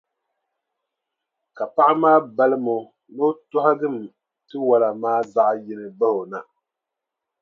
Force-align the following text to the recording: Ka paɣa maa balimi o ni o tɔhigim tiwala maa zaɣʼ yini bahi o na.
Ka 1.55 1.65
paɣa 1.75 1.93
maa 2.01 2.19
balimi 2.35 2.71
o 2.77 2.79
ni 3.13 3.21
o 3.27 3.29
tɔhigim 3.49 3.97
tiwala 4.47 4.87
maa 5.01 5.19
zaɣʼ 5.33 5.53
yini 5.65 5.87
bahi 5.97 6.15
o 6.21 6.23
na. 6.31 6.39